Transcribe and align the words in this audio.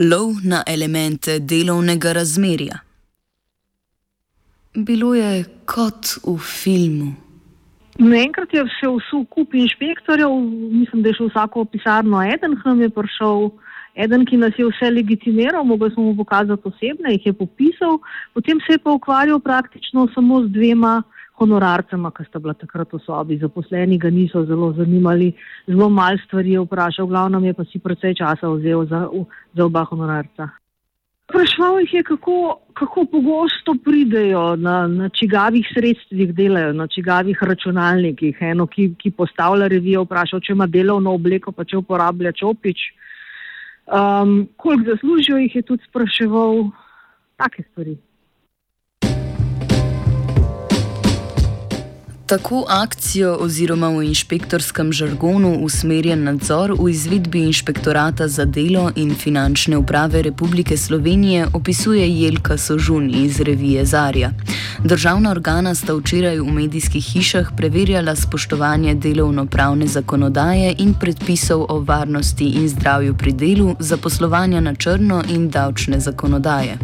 Lov 0.00 0.40
na 0.44 0.62
elemente 0.66 1.38
delovnega 1.44 2.12
razmerja. 2.16 2.78
Bilo 4.72 5.10
je 5.14 5.44
kot 5.68 6.14
v 6.24 6.38
filmu. 6.40 7.10
Naenkrat 8.00 8.54
je 8.56 8.62
še 8.78 8.88
vse 8.88 9.20
kup 9.28 9.52
inšpektorjev, 9.52 10.32
mislim, 10.72 11.02
da 11.04 11.12
je 11.12 11.18
šel 11.18 11.28
vsako 11.28 11.66
pisarno 11.68 12.22
eden, 12.24 12.56
k 12.56 12.64
nam 12.64 12.80
je 12.80 12.88
prišel 12.96 13.50
eden, 13.92 14.24
ki 14.24 14.40
nas 14.40 14.56
je 14.56 14.70
vse 14.70 14.88
legitimiral, 14.88 15.68
mogli 15.68 15.90
smo 15.92 16.06
mu 16.08 16.16
pokazati 16.16 16.72
osebne, 16.72 17.12
jih 17.18 17.26
je 17.26 17.36
popisal, 17.36 18.00
potem 18.32 18.62
se 18.64 18.78
je 18.78 18.80
pa 18.80 18.96
ukvarjal 18.96 19.40
praktično 19.44 20.08
samo 20.14 20.40
z 20.46 20.54
dvema 20.56 21.02
honorarcema, 21.40 22.12
ki 22.12 22.26
sta 22.28 22.38
bila 22.38 22.54
takrat 22.54 22.92
v 22.92 23.00
sobi, 23.04 23.38
zaposleni 23.40 23.98
ga 23.98 24.10
niso 24.12 24.44
zelo 24.46 24.72
zanimali, 24.76 25.32
zelo 25.66 25.88
mal 25.90 26.18
stvari 26.26 26.56
je 26.56 26.64
vprašal, 26.64 27.06
glavno 27.06 27.40
je 27.44 27.54
pa 27.54 27.64
si 27.64 27.78
precej 27.78 28.14
časa 28.14 28.50
vzel 28.52 28.86
za, 28.86 29.06
za 29.56 29.64
oba 29.64 29.84
honorarca. 29.88 30.50
Sprašval 31.30 31.80
jih 31.80 31.92
je, 31.94 32.02
kako, 32.02 32.58
kako 32.74 33.04
pogosto 33.06 33.76
pridejo, 33.84 34.56
na, 34.56 34.86
na 34.90 35.08
čigavih 35.08 35.66
sredstvih 35.74 36.34
delajo, 36.34 36.72
na 36.74 36.88
čigavih 36.90 37.38
računalnikih. 37.42 38.36
Eno, 38.40 38.66
ki, 38.66 38.88
ki 38.98 39.12
postavlja 39.14 39.68
revijo, 39.70 40.02
vprašal, 40.02 40.42
če 40.42 40.56
ima 40.56 40.66
delovno 40.66 41.14
obleko, 41.14 41.54
pa 41.54 41.64
če 41.64 41.78
uporablja 41.78 42.34
čopič. 42.34 42.82
Um, 43.86 44.48
koliko 44.56 44.90
zaslužijo, 44.90 45.38
jih 45.44 45.54
je 45.60 45.62
tudi 45.70 45.86
spraševal, 45.86 46.64
take 47.38 47.62
stvari. 47.70 47.94
Tako 52.30 52.64
akcijo 52.68 53.36
oziroma 53.40 53.88
v 53.88 54.04
inšpektorskem 54.06 54.92
žargonu 54.92 55.48
usmerjen 55.66 56.22
nadzor 56.24 56.70
v 56.78 56.90
izvedbi 56.90 57.40
inšpektorata 57.42 58.28
za 58.28 58.44
delo 58.44 58.90
in 58.96 59.14
finančne 59.14 59.76
uprave 59.76 60.22
Republike 60.22 60.76
Slovenije 60.76 61.46
opisuje 61.52 62.06
Jelka 62.20 62.58
Sožun 62.58 63.10
iz 63.14 63.40
revije 63.40 63.84
Zarja. 63.84 64.30
Državna 64.84 65.30
organa 65.30 65.74
sta 65.74 65.94
včeraj 65.94 66.38
v 66.40 66.52
medijskih 66.52 67.04
hišah 67.04 67.50
preverjala 67.56 68.16
spoštovanje 68.16 68.94
delovno-pravne 68.94 69.86
zakonodaje 69.86 70.74
in 70.78 70.94
predpisov 70.94 71.66
o 71.68 71.80
varnosti 71.80 72.46
in 72.46 72.68
zdravju 72.68 73.16
pri 73.18 73.32
delu, 73.32 73.74
zaposlovanja 73.78 74.60
na 74.60 74.74
črno 74.74 75.22
in 75.28 75.50
davčne 75.50 76.00
zakonodaje. 76.00 76.78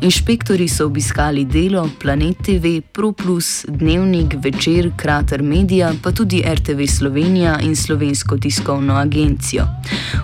Inšpektori 0.00 0.68
so 0.68 0.86
obiskali 0.86 1.44
delo, 1.44 1.88
Planet 2.00 2.36
TV, 2.44 2.80
ProPlus, 2.92 3.64
Dnevnik, 3.68 4.34
Večer. 4.38 4.75
Večer, 4.76 4.92
Krater 4.96 5.42
Media, 5.42 5.92
pa 6.02 6.12
tudi 6.12 6.42
RTV 6.44 6.86
Slovenija 6.86 7.58
in 7.62 7.76
Slovensko 7.76 8.36
tiskovno 8.38 8.94
agencijo. 8.94 9.64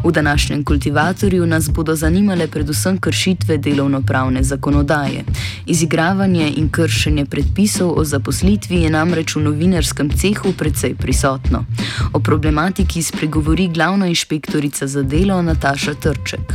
V 0.05 0.13
današnjem 0.13 0.65
kultivatorju 0.65 1.47
nas 1.47 1.71
bodo 1.71 1.95
zanimale 1.95 2.47
predvsem 2.49 2.99
kršitve 2.99 3.59
delovno-pravne 3.59 4.43
zakonodaje. 4.43 5.25
Izigravanje 5.67 6.53
in 6.57 6.69
kršenje 6.69 7.25
predpisov 7.25 7.99
o 7.99 8.05
zaposlitvi 8.05 8.83
je 8.83 8.91
namreč 8.91 9.37
v 9.37 9.41
novinarskem 9.41 10.11
cehu 10.11 10.53
precej 10.59 10.95
prisotno. 10.95 11.65
O 12.13 12.21
problematiki 12.21 13.03
spregovori 13.03 13.69
glavna 13.69 14.07
inšpektorica 14.07 14.87
za 14.87 15.03
delo 15.03 15.43
Nataša 15.43 15.95
Trček. 15.95 16.53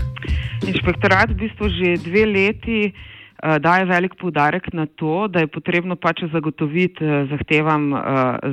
Inšpektorat 0.67 1.29
v 1.29 1.33
bistvu 1.33 1.69
že 1.69 1.97
dve 2.09 2.25
leti. 2.25 2.93
Eh, 3.43 3.59
daje 3.59 3.85
velik 3.85 4.15
poudarek 4.17 4.73
na 4.73 4.85
to, 4.85 5.27
da 5.27 5.39
je 5.39 5.47
potrebno 5.47 5.95
pač 5.95 6.23
zagotoviti 6.33 7.05
eh, 7.05 7.27
zahtevam 7.29 7.91
uh, 7.93 8.01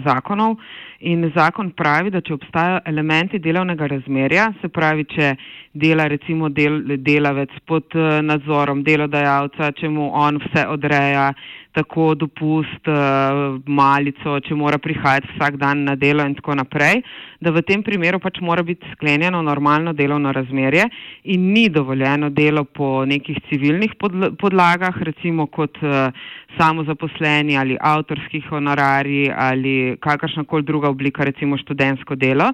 zakonov. 0.04 0.58
In 1.00 1.24
zakon 1.36 1.70
pravi, 1.72 2.10
da 2.12 2.20
če 2.20 2.34
obstajajo 2.36 2.82
elementi 2.88 3.40
delovnega 3.40 3.88
razmerja, 3.88 4.50
se 4.60 4.68
pravi, 4.68 5.06
če 5.08 5.30
dela 5.72 6.04
recimo 6.08 6.48
del, 6.52 6.96
delavec 7.00 7.56
pod 7.68 7.96
nadzorom 8.28 8.84
delodajalca, 8.84 9.72
če 9.80 9.88
mu 9.88 10.10
on 10.12 10.40
vse 10.44 10.66
odreja, 10.68 11.30
tako 11.74 12.14
dopust, 12.14 12.86
uh, 12.86 13.58
malico, 13.66 14.36
če 14.46 14.54
mora 14.54 14.78
prihajati 14.78 15.32
vsak 15.34 15.56
dan 15.58 15.82
na 15.88 15.96
delo 15.98 16.22
in 16.26 16.36
tako 16.38 16.54
naprej, 16.60 17.02
da 17.42 17.50
v 17.50 17.62
tem 17.66 17.82
primeru 17.82 18.20
pač 18.22 18.38
mora 18.40 18.62
biti 18.62 18.86
sklenjeno 18.94 19.42
normalno 19.42 19.92
delovno 19.92 20.32
razmerje 20.32 20.86
in 21.34 21.48
ni 21.52 21.66
dovoljeno 21.68 22.30
delo 22.30 22.64
po 22.64 23.04
nekih 23.04 23.40
civilnih 23.48 23.96
podlagah, 23.98 25.02
recimo 25.02 25.48
kot 25.50 25.82
uh, 25.82 26.14
samozaposleni 26.58 27.58
ali 27.58 27.76
avtorski 27.80 28.40
honorari 28.48 29.26
ali 29.34 29.96
kakršnakoli 30.00 30.62
druga 30.62 30.88
oblika, 30.94 31.24
recimo 31.24 31.58
študentsko 31.58 32.14
delo. 32.14 32.52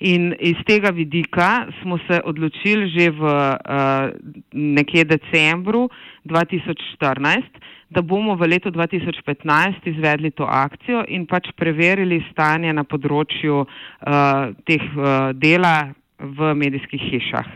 In 0.00 0.34
iz 0.40 0.60
tega 0.66 0.90
vidika 0.90 1.66
smo 1.80 1.98
se 2.06 2.20
odločili 2.24 2.92
že 2.92 3.10
v 3.10 3.22
uh, 3.24 4.12
nekje 4.52 5.04
decembru 5.04 5.88
2014, 6.28 7.42
da 7.90 8.02
bomo 8.02 8.36
v 8.36 8.46
letu 8.46 8.57
2015 8.64 9.86
izvedli 9.86 10.30
to 10.30 10.44
akcijo 10.44 11.04
in 11.08 11.26
pač 11.26 11.52
preverili 11.56 12.18
stanje 12.30 12.72
na 12.72 12.84
področju 12.84 13.62
uh, 13.62 14.50
teh 14.66 14.84
uh, 14.96 15.30
dela 15.34 15.94
v 16.18 16.54
medijskih 16.54 17.00
hišah. 17.00 17.50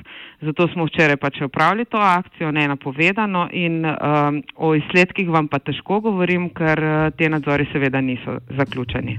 Zato 0.47 0.69
smo 0.71 0.87
včeraj 0.87 1.19
pač 1.19 1.41
upravili 1.43 1.85
to 1.85 1.99
akcijo, 1.99 2.51
ne 2.51 2.69
napovedano 2.71 3.49
in 3.53 3.83
um, 3.87 4.43
o 4.57 4.75
izsledkih 4.79 5.31
vam 5.31 5.49
pa 5.49 5.59
težko 5.59 6.01
govorim, 6.01 6.51
ker 6.55 7.13
te 7.19 7.29
nadzori 7.29 7.67
seveda 7.73 8.01
niso 8.01 8.39
zaključeni. 8.59 9.19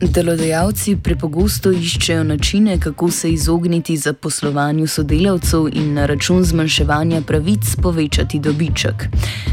Delodajalci 0.00 0.94
prepogosto 0.96 1.70
iščejo 1.72 2.22
načine, 2.24 2.78
kako 2.80 3.10
se 3.10 3.32
izogniti 3.32 3.96
zaposlovanju 3.96 4.86
sodelavcev 4.86 5.66
in 5.72 5.92
na 5.94 6.06
račun 6.06 6.44
zmanjševanja 6.44 7.20
pravic 7.26 7.74
povečati 7.82 8.38
dobiček. 8.40 9.04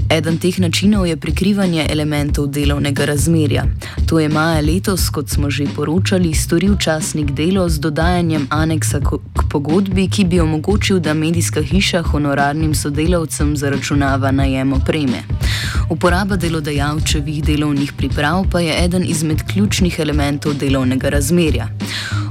Eden 0.10 0.38
teh 0.40 0.60
načinov 0.60 1.08
je 1.08 1.18
prikrivanje 1.18 1.88
elementov 1.90 2.48
delovnega 2.48 3.06
razmerja. 3.06 3.66
To 4.08 4.20
je 4.20 4.30
maja 4.30 4.62
letos, 4.62 5.10
kot 5.10 5.30
smo 5.30 5.50
že 5.50 5.66
poročali, 5.76 6.34
storil 6.34 6.78
časnik 6.80 7.32
delo 7.32 7.70
z 7.70 7.80
dodajanjem 7.80 8.48
aneksa 8.50 9.00
k 9.04 9.20
pogodbi, 9.52 10.08
ki 10.08 10.24
bi 10.26 10.40
omogočil, 10.40 11.00
da 11.00 11.14
medijska 11.14 11.62
hiša 11.62 12.02
honorarnim 12.02 12.76
sodelavcem 12.76 13.58
zaračunava 13.58 14.32
najem 14.32 14.74
opreme. 14.74 15.24
Uporaba 15.90 16.36
delodajalčevih 16.36 17.44
delovnih 17.44 17.94
priprav 17.98 18.46
pa 18.52 18.60
je 18.60 18.80
eden 18.86 19.04
izmed 19.04 19.44
ključnih 19.44 20.00
elementov 20.00 20.54
delovnega 20.54 21.10
razmerja. 21.10 21.68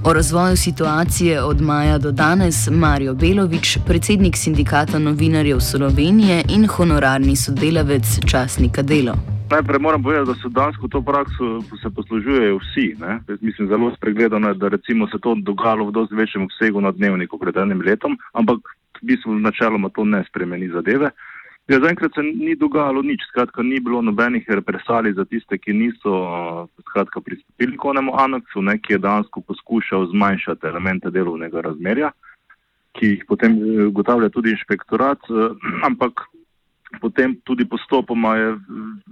O 0.05 0.13
razvoju 0.13 0.57
situacije 0.57 1.43
od 1.43 1.61
maja 1.61 1.99
do 1.99 2.13
danes 2.13 2.69
Marijo 2.71 3.15
Belovič, 3.15 3.79
predsednik 3.87 4.37
sindikata 4.37 4.99
novinarjev 4.99 5.61
Slovenije 5.61 6.45
in 6.49 6.67
honorarni 6.67 7.37
sodelavec 7.37 8.19
časnika 8.27 8.83
Delo. 8.83 9.36
Najprej 9.51 9.81
moram 9.81 10.03
povedati, 10.03 10.27
da 10.27 10.35
so 10.35 10.49
dansko 10.49 10.89
to 10.89 11.03
prakso 11.03 11.61
se 11.83 11.91
poslužujejo 11.95 12.59
vsi. 12.59 12.97
Mislim, 13.41 13.69
zelo 13.69 13.93
spregledano 13.97 14.55
da 14.55 14.69
recimo 14.69 15.09
se 15.09 15.19
to 15.23 15.35
dogajalo 15.35 15.85
v 15.85 15.93
dosti 15.93 16.15
večjem 16.15 16.43
obsegu 16.45 16.81
na 16.81 16.91
dnevniku 16.91 17.39
pred 17.39 17.57
enim 17.57 17.83
letom, 17.83 18.19
ampak 18.33 18.59
v 19.03 19.07
bistvu 19.07 19.39
načeloma 19.39 19.89
to 19.89 20.05
ne 20.05 20.25
spremeni 20.29 20.69
zadeve. 20.69 21.11
Ja, 21.69 21.81
zaenkrat 21.81 22.15
se 22.15 22.23
ni 22.23 22.57
dogajalo 22.57 23.03
nič, 23.03 23.23
skratka, 23.29 23.63
ni 23.63 23.81
bilo 23.81 24.03
nobenih 24.03 24.45
represalij 24.49 25.13
za 25.13 25.25
tiste, 25.25 25.59
ki 25.59 25.73
niso 25.73 26.13
skratka, 26.89 27.21
pristopili 27.21 27.77
k 27.77 27.85
onemu 27.85 28.15
aneksu, 28.19 28.63
ne, 28.63 28.79
ki 28.79 28.93
je 28.93 28.99
dansko 28.99 29.41
poskušal 29.41 30.07
zmanjšati 30.11 30.67
elemente 30.67 31.11
delovnega 31.11 31.61
razmerja. 31.61 32.11
ki 32.97 33.07
jih 33.07 33.25
potem 33.29 33.53
eh, 33.61 33.85
ugotavlja 33.91 34.31
tudi 34.33 34.55
inšpektorat, 34.55 35.21
ampak 35.89 36.25
potem 37.01 37.37
tudi 37.45 37.65
postopoma 37.69 38.37
je 38.37 38.51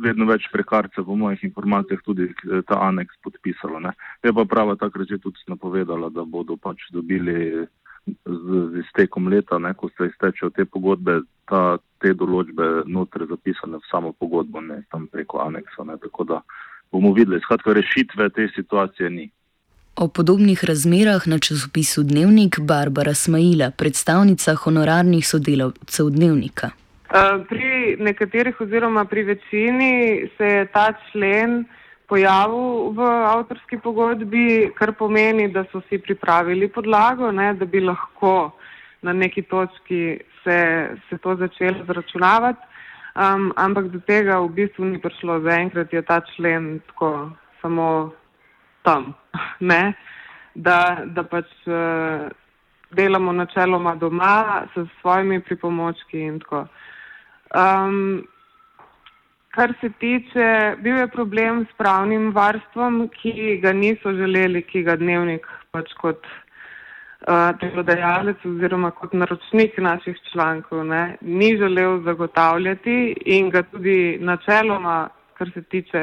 vedno 0.04 0.26
več 0.26 0.48
prekarcev, 0.52 1.04
po 1.04 1.16
mojih 1.16 1.44
informacijah, 1.44 2.02
tudi 2.04 2.28
ta 2.68 2.80
aneks 2.88 3.16
podpisalo. 3.22 3.80
Ne. 3.80 3.94
Je 4.22 4.32
pa 4.32 4.44
prava 4.44 4.76
takrat 4.76 5.08
že 5.08 5.18
tudi 5.18 5.40
napovedala, 5.48 6.10
da 6.10 6.24
bodo 6.24 6.56
pač 6.56 6.88
dobili 6.92 7.66
z, 8.06 8.50
z 8.72 8.82
iztekom 8.84 9.28
leta, 9.28 9.58
ne, 9.58 9.74
ko 9.74 9.88
se 9.96 10.10
iztečejo 10.10 10.50
te 10.50 10.64
pogodbe, 10.64 11.20
ta, 11.48 11.78
te 12.02 12.12
določbe 12.14 12.84
notre 12.86 13.26
zapisane 13.30 13.80
v 13.80 13.88
samo 13.90 14.12
pogodbo, 14.12 14.60
ne 14.60 14.82
tam 14.92 15.08
preko 15.12 15.40
aneksa. 15.44 15.86
Ne, 15.88 15.96
tako 16.02 16.28
da 16.28 16.42
bomo 16.92 17.14
videli, 17.16 17.40
skratka, 17.40 17.72
rešitve 17.72 18.28
te 18.30 18.48
situacije 18.54 19.10
ni. 19.10 19.30
O 19.96 20.08
podobnih 20.08 20.64
razmerah 20.64 21.26
na 21.30 21.38
časopisu 21.38 22.02
Dnevnik 22.02 22.58
Barbara 22.60 23.14
Smajila, 23.14 23.70
predstavnica 23.70 24.56
honorarnih 24.64 25.26
sodelavcev 25.26 26.10
Dnevnika. 26.10 26.70
Pri 27.48 27.96
nekaterih 28.00 28.60
oziroma 28.60 29.04
pri 29.04 29.22
večini 29.22 30.28
se 30.36 30.46
je 30.46 30.66
ta 30.66 30.92
člen 31.10 31.64
pojavil 32.08 32.92
v 32.96 33.00
avtorski 33.28 33.78
pogodbi, 33.78 34.70
kar 34.76 34.92
pomeni, 34.92 35.48
da 35.48 35.64
so 35.72 35.80
si 35.88 35.98
pripravili 35.98 36.68
podlago, 36.68 37.30
ne, 37.32 37.54
da 37.54 37.64
bi 37.64 37.80
lahko 37.80 38.52
na 39.02 39.12
neki 39.12 39.42
točki 39.42 40.18
se, 40.44 40.88
se 41.08 41.18
to 41.18 41.36
začelo 41.36 41.84
zračunavati, 41.86 42.60
um, 43.14 43.52
ampak 43.56 43.88
do 43.92 44.00
tega 44.00 44.38
v 44.40 44.48
bistvu 44.48 44.84
ni 44.84 45.00
prišlo. 45.00 45.40
Zaenkrat 45.40 45.92
je 45.92 46.02
ta 46.02 46.20
člen 46.34 46.80
tako 46.86 47.30
samo 47.62 48.12
tam, 48.82 49.14
ne, 49.72 49.92
da, 50.54 51.04
da 51.04 51.24
pač 51.24 51.50
uh, 51.66 52.28
delamo 52.90 53.32
načeloma 53.32 53.94
doma 53.94 54.64
s 54.74 54.88
svojimi 55.00 55.40
pripomočki 55.40 56.20
in 56.20 56.40
tako. 56.40 56.66
Um, 57.54 58.26
Kar 59.54 59.70
se 59.80 59.88
tiče, 59.98 60.76
bil 60.82 60.96
je 60.98 61.08
problem 61.08 61.60
s 61.70 61.76
pravnim 61.78 62.32
varstvom, 62.34 63.04
ki 63.14 63.60
ga 63.62 63.70
niso 63.72 64.10
želeli, 64.18 64.64
ki 64.66 64.82
ga 64.82 64.96
dnevnik 64.98 65.46
pač 65.70 65.92
kot 66.00 66.26
uh, 66.26 67.52
delodajalec 67.60 68.42
oziroma 68.50 68.90
kot 68.98 69.14
naročnik 69.14 69.78
naših 69.78 70.18
člankov 70.32 70.82
ne, 70.90 71.04
ni 71.20 71.52
želel 71.60 72.00
zagotavljati 72.02 72.98
in 73.36 73.50
ga 73.54 73.62
tudi 73.62 74.18
načeloma, 74.20 75.08
kar 75.38 75.54
se 75.54 75.62
tiče 75.62 76.02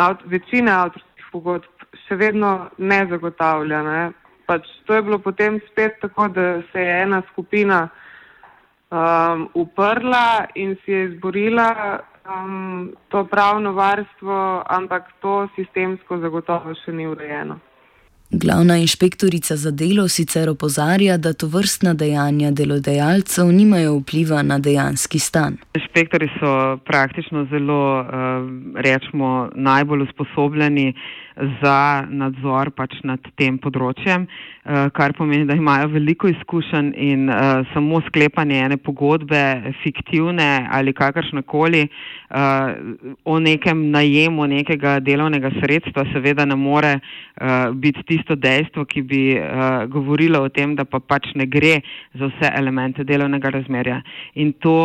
avt, 0.00 0.24
večine 0.24 0.72
avtorskih 0.72 1.30
pogodb, 1.32 1.88
še 2.06 2.16
vedno 2.16 2.70
ne 2.78 3.04
zagotavlja. 3.10 3.82
Ne. 3.84 4.02
Pač 4.48 4.64
to 4.88 4.96
je 4.96 5.04
bilo 5.04 5.20
potem 5.20 5.60
spet 5.68 6.00
tako, 6.00 6.32
da 6.32 6.62
se 6.72 6.88
je 6.88 7.02
ena 7.02 7.20
skupina 7.32 7.88
um, 8.90 9.48
uprla 9.54 10.46
in 10.54 10.76
si 10.84 10.92
je 10.92 11.04
izborila 11.04 12.00
um, 12.26 12.92
to 13.08 13.24
pravno 13.24 13.72
varstvo, 13.72 14.62
ampak 14.66 15.08
to 15.20 15.48
sistemsko 15.56 16.18
zagotovo 16.18 16.74
še 16.84 16.92
ni 16.92 17.06
urejeno. 17.06 17.58
Glavna 18.32 18.76
inšpektorica 18.76 19.56
za 19.56 19.70
delo 19.70 20.08
sicer 20.08 20.48
opozarja, 20.48 21.16
da 21.16 21.32
to 21.32 21.48
vrstna 21.50 21.94
dejanja 21.94 22.50
delodajalcev 22.50 23.50
nimajo 23.52 23.96
vpliva 23.96 24.42
na 24.42 24.58
dejanski 24.58 25.18
stan. 25.18 25.56
Inšpektori 25.74 26.28
so 26.38 26.78
praktično 26.86 27.44
zelo, 27.50 28.06
rečemo, 28.76 29.50
najbolj 29.54 30.02
usposobljeni 30.02 30.94
za 31.36 32.06
nadzor 32.10 32.70
pač 32.76 32.96
nad 33.06 33.20
tem 33.38 33.58
področjem, 33.58 34.26
eh, 34.26 34.88
kar 34.94 35.14
pomeni, 35.16 35.46
da 35.46 35.54
imajo 35.54 35.90
veliko 35.94 36.28
izkušenj 36.30 36.92
in 36.96 37.28
uh, 37.30 37.62
samo 37.72 38.00
sklepanje 38.06 38.58
ene 38.64 38.76
pogodbe, 38.76 39.72
fiktivne 39.82 40.66
ali 40.70 40.92
kakršnekoli, 40.92 41.82
uh, 41.86 42.74
o 43.24 43.38
nekem 43.38 43.90
najemu 43.90 44.46
nekega 44.46 44.98
delovnega 45.00 45.52
sredstva, 45.60 46.06
seveda 46.12 46.44
ne 46.44 46.56
more 46.56 46.98
biti 47.80 48.02
tisto 48.04 48.34
dejstvo, 48.36 48.84
ki 48.84 49.00
bi 49.02 49.20
govorilo 49.88 50.42
o 50.44 50.48
tem, 50.52 50.74
da 50.76 50.84
pa 50.84 51.00
pač 51.00 51.30
ne 51.34 51.46
gre 51.48 51.78
za 52.12 52.28
vse 52.28 52.50
elemente 52.52 53.04
delovnega 53.08 53.48
razmerja. 53.54 54.02
In 54.34 54.52
to 54.60 54.76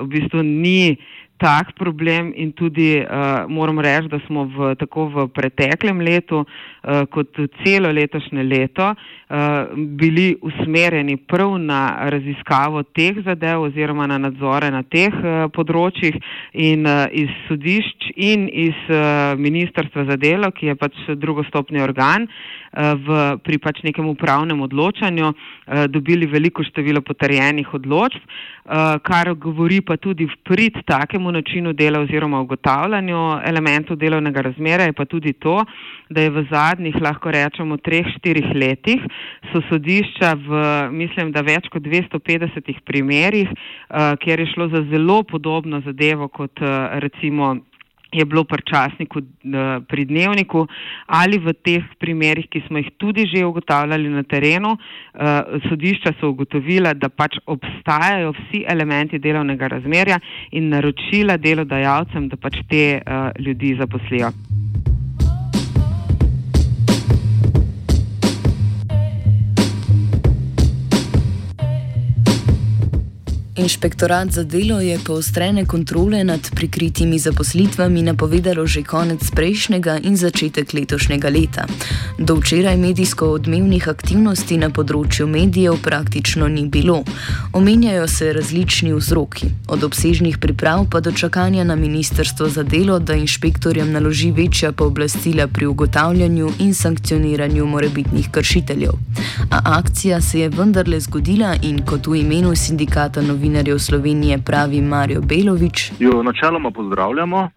v 0.00 0.06
bistvu 0.08 0.40
ni 0.42 0.96
tak 1.36 1.74
problem 1.74 2.32
in 2.36 2.52
tudi 2.52 2.96
uh, 2.98 3.44
moram 3.48 3.80
reči, 3.80 4.08
da 4.08 4.20
smo 4.26 4.46
v, 4.46 4.74
tako 4.78 5.08
v 5.10 5.26
preteklem 5.34 6.00
letu 6.00 6.44
uh, 6.44 7.04
kot 7.10 7.36
celo 7.62 7.90
letošnje 7.92 8.42
leto 8.42 8.94
uh, 8.94 9.74
bili 9.76 10.36
usmerjeni 10.42 11.16
prav 11.16 11.58
na 11.58 12.08
raziskavo 12.10 12.82
teh 12.82 13.18
zadev 13.26 13.66
oziroma 13.66 14.06
na 14.06 14.18
nadzore 14.18 14.70
na 14.70 14.82
teh 14.82 15.12
uh, 15.12 15.46
področjih 15.52 16.16
in 16.54 16.86
uh, 16.86 17.06
iz 17.12 17.28
sodišč 17.48 18.14
in 18.16 18.48
iz 18.48 18.78
uh, 18.88 19.34
Ministrstva 19.38 20.06
za 20.10 20.16
delo, 20.16 20.52
ki 20.54 20.70
je 20.70 20.78
pač 20.78 20.96
drugostopni 21.18 21.82
organ 21.82 22.28
uh, 22.28 22.94
v, 22.94 23.20
pri 23.42 23.58
pač 23.58 23.82
nekem 23.84 24.06
upravnem 24.08 24.62
odločanju, 24.64 25.34
uh, 25.34 25.84
dobili 25.90 26.30
veliko 26.30 26.64
število 26.64 27.02
potrjenih 27.02 27.74
odločb, 27.74 28.22
uh, 28.22 28.96
kar 29.02 29.34
govori 29.34 29.82
pa 29.82 29.98
tudi 29.98 30.28
v 30.30 30.40
prid 30.46 30.80
takemu 30.86 31.33
načinu 31.34 31.72
dela 31.72 32.00
oziroma 32.00 32.40
ugotavljanju 32.40 33.20
elementov 33.44 33.98
delovnega 34.00 34.44
razmera 34.48 34.88
je 34.88 34.92
pa 34.92 35.04
tudi 35.04 35.32
to, 35.32 35.58
da 36.10 36.22
je 36.22 36.30
v 36.30 36.46
zadnjih, 36.50 36.96
lahko 37.02 37.30
rečemo, 37.34 37.76
treh, 37.76 38.06
štirih 38.16 38.50
letih 38.54 39.02
so 39.52 39.62
sodišča 39.68 40.34
v, 40.46 40.64
mislim, 40.94 41.32
da 41.34 41.42
več 41.42 41.68
kot 41.72 41.82
250 41.82 42.80
primerjih, 42.86 43.50
uh, 43.50 44.14
kjer 44.22 44.40
je 44.40 44.50
šlo 44.54 44.68
za 44.72 44.84
zelo 44.90 45.22
podobno 45.22 45.80
zadevo 45.84 46.28
kot 46.28 46.62
uh, 46.62 46.98
recimo 47.04 47.56
je 48.14 48.24
bilo 48.24 48.44
pri 48.44 48.62
časniku, 48.62 49.20
eh, 49.20 49.80
pri 49.88 50.04
dnevniku 50.04 50.66
ali 51.06 51.38
v 51.38 51.52
teh 51.52 51.84
primerjih, 51.98 52.48
ki 52.48 52.62
smo 52.68 52.78
jih 52.78 52.90
tudi 52.98 53.26
že 53.26 53.44
ugotavljali 53.44 54.08
na 54.08 54.22
terenu, 54.22 54.76
eh, 54.76 55.60
sodišča 55.68 56.14
so 56.20 56.30
ugotovila, 56.30 56.94
da 56.94 57.08
pač 57.08 57.38
obstajajo 57.46 58.32
vsi 58.38 58.64
elementi 58.68 59.18
delovnega 59.18 59.66
razmerja 59.66 60.20
in 60.52 60.70
naročila 60.70 61.36
delodajalcem, 61.36 62.28
da 62.28 62.36
pač 62.36 62.62
te 62.68 62.84
eh, 62.98 63.30
ljudi 63.38 63.76
zaposlijo. 63.78 64.53
Inšpektorat 73.56 74.30
za 74.30 74.42
delo 74.42 74.80
je 74.80 74.98
poostrene 75.06 75.64
kontrole 75.66 76.24
nad 76.24 76.40
prikritimi 76.54 77.18
zaposlitvami 77.18 78.02
napovedalo 78.02 78.66
že 78.66 78.82
konec 78.82 79.30
prejšnjega 79.30 79.98
in 80.02 80.16
začetek 80.16 80.72
letošnjega 80.72 81.28
leta. 81.28 81.66
Do 82.18 82.34
včeraj 82.34 82.76
medijsko 82.76 83.28
odmevnih 83.30 83.86
aktivnosti 83.88 84.58
na 84.58 84.70
področju 84.74 85.26
medijev 85.30 85.78
praktično 85.82 86.48
ni 86.48 86.66
bilo. 86.66 87.04
Omenjajo 87.52 88.08
se 88.08 88.32
različni 88.32 88.90
vzroki, 88.92 89.46
od 89.68 89.84
obsežnih 89.84 90.38
priprav 90.38 90.88
pa 90.90 91.00
do 91.00 91.12
čakanja 91.12 91.64
na 91.64 91.76
Ministrstvo 91.76 92.48
za 92.48 92.62
delo, 92.62 92.98
da 92.98 93.14
inšpektorjem 93.14 93.92
naloži 93.92 94.32
večja 94.32 94.72
pooblastila 94.72 95.46
pri 95.46 95.66
ugotavljanju 95.66 96.50
in 96.58 96.74
sankcioniranju 96.74 97.66
morebitnih 97.66 98.30
kršiteljev. 98.30 98.98
A 99.50 99.62
akcija 99.78 100.20
se 100.20 100.40
je 100.40 100.48
vendarle 100.48 101.00
zgodila 101.00 101.54
in 101.62 101.84
kot 101.86 102.06
v 102.06 102.18
imenu 102.24 102.56
sindikata 102.56 103.22
novinarjev 103.22 103.43
novinarjev 103.44 103.78
Slovenije, 103.78 104.38
pravi 104.46 104.80
Marijo 104.80 105.20
Belovič. 105.20 105.92
Jo 105.98 106.22
načeloma 106.22 106.70
pozdravljamo, 106.70 107.50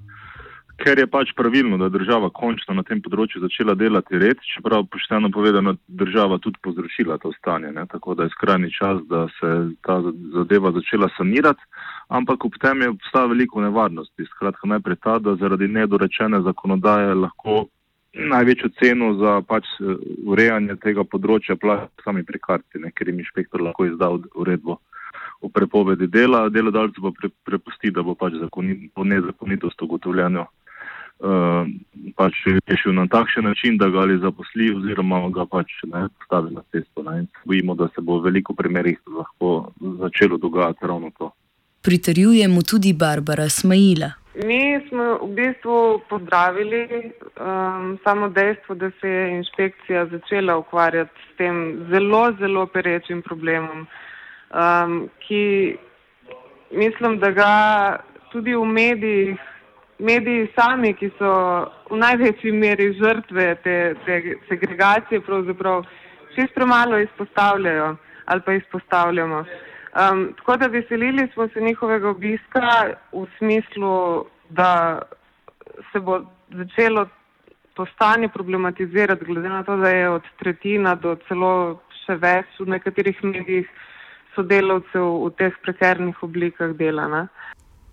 ker 0.84 1.00
je 1.00 1.08
pač 1.08 1.32
pravilno, 1.36 1.77
da 1.77 1.86
je 1.86 1.96
država 1.96 2.29
končno 2.29 2.74
na 2.75 2.84
tem 2.84 3.00
področju 3.01 3.39
začela 3.41 3.75
delati 3.75 4.20
red, 4.20 4.41
čeprav 4.56 4.84
pošteno 4.91 5.32
povedano, 5.32 5.77
država 5.88 6.39
tudi 6.44 6.60
povzročila 6.63 7.17
to 7.24 7.32
stanje. 7.39 7.72
Ne? 7.72 7.86
Tako 7.88 8.15
da 8.15 8.27
je 8.27 8.34
skrajni 8.36 8.72
čas, 8.72 9.00
da 9.08 9.27
se 9.38 9.53
ta 9.88 10.01
zadeva 10.36 10.74
začela 10.75 11.08
sanirati, 11.15 11.63
ampak 12.10 12.46
ob 12.46 12.60
tem 12.60 12.82
je 12.82 12.89
obstaja 12.89 13.32
veliko 13.32 13.63
nevarnosti. 13.63 14.27
Skratka, 14.34 14.67
najprej 14.67 15.00
ta, 15.03 15.15
da 15.24 15.38
zaradi 15.39 15.72
nedorečene 15.72 16.44
zakonodaje 16.44 17.15
lahko. 17.15 17.65
Največjo 18.17 18.70
ceno 18.79 19.13
za 19.22 19.39
pač 19.48 19.65
eh, 19.79 19.96
urejanje 20.25 20.75
tega 20.84 21.03
področja 21.08 21.56
plačajo 21.56 22.03
sami 22.03 22.27
prekarci, 22.27 22.82
ne, 22.82 22.91
ker 22.91 23.08
jim 23.08 23.20
inšpektor 23.24 23.62
lahko 23.62 23.86
izda 23.86 24.10
uredbo 24.36 24.79
o 25.41 25.50
prepovedi 25.50 26.08
dela, 26.08 26.50
delodajalcu 26.50 27.01
pa 27.01 27.12
pre, 27.20 27.29
prepusti, 27.46 27.91
da 27.91 28.03
bo 28.03 28.15
pač 28.15 28.39
zakonit, 28.41 28.91
po 28.96 29.03
nezakonitosti 29.03 29.84
ugotovljeno 29.86 30.46
uh, 31.20 31.67
pač 32.17 32.41
rešil 32.67 32.94
na 32.94 33.08
takšen 33.08 33.46
način, 33.50 33.77
da 33.77 33.89
ga 33.89 34.06
ali 34.06 34.20
zaposli 34.22 34.70
oziroma 34.75 35.22
ga 35.34 35.46
pač 35.46 35.72
ne 35.86 36.08
postavi 36.20 36.53
na 36.56 36.63
cesto. 36.72 37.03
Ne. 37.03 37.25
Bojimo, 37.46 37.75
da 37.75 37.89
se 37.96 38.01
bo 38.01 38.20
v 38.20 38.29
veliko 38.29 38.53
primerih 38.53 39.00
lahko 39.08 39.72
začelo 40.01 40.38
dogajati 40.38 40.88
ravno 40.88 41.12
to. 41.17 41.32
Pritrjuje 41.82 42.48
mu 42.48 42.62
tudi 42.63 42.94
Barbara 42.94 43.50
Smajila. 43.50 44.12
Mi 44.46 44.77
smo 44.89 45.17
v 45.24 45.34
bistvu 45.34 46.01
pozdravili 46.10 46.82
um, 46.94 47.98
samo 48.03 48.29
dejstvo, 48.29 48.75
da 48.75 48.91
se 49.01 49.10
je 49.10 49.38
inšpekcija 49.38 50.06
začela 50.06 50.58
ukvarjati 50.58 51.12
s 51.34 51.38
tem 51.38 51.86
zelo, 51.89 52.34
zelo 52.39 52.67
perečim 52.67 53.22
problemom, 53.22 53.88
um, 54.54 55.10
ki 55.27 55.77
mislim, 56.72 57.20
da 57.20 57.32
ga 57.32 57.54
tudi 58.32 58.56
v 58.56 58.66
medijih, 58.66 59.39
mediji 60.00 60.48
sami, 60.56 60.94
ki 60.94 61.10
so 61.18 61.32
v 61.89 61.98
največji 61.98 62.51
meri 62.51 62.92
žrtve 63.00 63.56
te, 63.63 63.77
te 64.06 64.36
segregacije, 64.50 65.22
pravzaprav 65.22 65.86
čist 66.36 66.54
premalo 66.54 67.00
izpostavljajo 67.00 67.96
ali 68.25 68.42
pa 68.46 68.54
izpostavljamo. 68.54 69.46
Um, 69.98 70.34
tako 70.38 70.58
da 70.58 70.68
veselili 70.68 71.27
smo 71.34 71.48
se 71.48 71.62
njihovega 71.62 72.10
obiska 72.10 72.94
v 73.12 73.25
smislu, 73.38 74.25
da 74.50 75.00
se 75.92 76.00
bo 76.00 76.20
začelo 76.50 77.08
to 77.74 77.86
stanje 77.86 78.27
problematizirati, 78.27 79.25
glede 79.25 79.50
na 79.50 79.63
to, 79.63 79.77
da 79.77 79.89
je 79.89 80.10
od 80.10 80.22
tretjina 80.39 80.96
do 80.96 81.16
celo 81.27 81.80
še 82.06 82.16
več 82.16 82.60
v 82.60 82.70
nekaterih 82.75 83.24
medijih 83.24 83.70
sodelavcev 84.38 85.06
v 85.25 85.34
teh 85.41 85.58
prekernih 85.65 86.24
oblikah 86.24 86.72
dela. 86.77 87.10
Ne? 87.12 87.24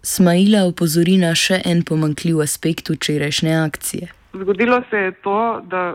Smaila 0.05 0.67
opozori 0.69 1.17
na 1.17 1.33
še 1.35 1.63
en 1.65 1.81
pomankljiv 1.89 2.45
aspekt 2.45 2.93
včerajšnje 2.93 3.57
akcije. 3.65 4.13
Zgodilo 4.35 4.83
se 4.91 5.09
je 5.09 5.13
to, 5.25 5.41
da 5.73 5.95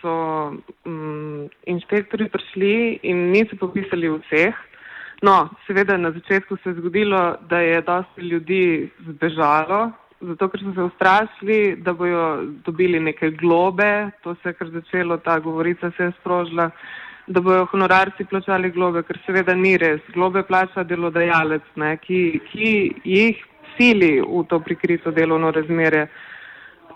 so 0.00 0.12
um, 0.88 1.48
inšpektori 1.68 2.30
prišli 2.32 3.00
in 3.02 3.30
niso 3.34 3.58
popisali 3.60 4.08
vseh. 4.08 4.56
No, 5.22 5.50
seveda 5.66 5.98
na 6.00 6.12
začetku 6.16 6.56
se 6.62 6.70
je 6.70 6.78
zgodilo, 6.80 7.36
da 7.50 7.60
je 7.60 7.82
dosti 7.84 8.20
ljudi 8.20 8.62
zbežalo, 9.04 9.90
zato 10.20 10.48
ker 10.48 10.62
so 10.64 10.72
se 10.74 10.86
ustrašili, 10.88 11.76
da 11.84 11.92
bojo 11.92 12.24
dobili 12.64 13.00
neke 13.00 13.30
globe, 13.30 14.10
to 14.24 14.34
se 14.40 14.48
je 14.48 14.52
kar 14.56 14.70
začelo, 14.72 15.16
ta 15.16 15.38
govorica 15.38 15.92
se 15.96 16.08
je 16.08 16.12
sprožila, 16.20 16.70
da 17.30 17.40
bojo 17.40 17.68
honorarci 17.70 18.26
plačali 18.26 18.72
globe, 18.74 19.04
ker 19.06 19.18
seveda 19.26 19.54
ni 19.54 19.76
res. 19.78 20.02
Globe 20.14 20.42
plača 20.42 20.82
delodajalec, 20.82 21.62
ne, 21.78 21.94
ki, 22.02 22.20
ki 22.50 22.74
jih 23.06 23.40
sili 23.76 24.18
v 24.18 24.42
to 24.50 24.58
prikrito 24.60 25.14
delovno 25.14 25.52
razmerje. 25.54 26.08